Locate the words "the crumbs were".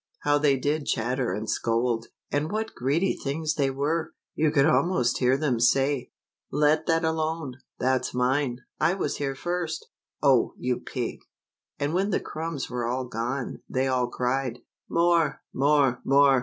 12.09-12.87